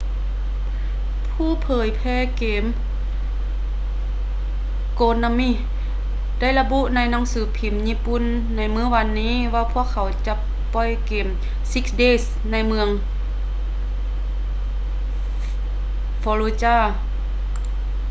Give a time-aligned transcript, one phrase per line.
[1.31, 2.63] ຜູ້ເຜີຍແຜ່ເກມ
[4.99, 5.49] konami
[6.39, 8.23] ໄດ້ລະບຸໃນໜັງສືພິມຍີ່ປຸ່ນ
[8.55, 8.85] ໃນມື້
[9.19, 11.27] ນີ້ວ່າພວກເຂົາຈະບໍ່ປ່ອຍເກມ
[11.71, 12.87] six days ໃນເມືອງ
[16.23, 16.81] fallujah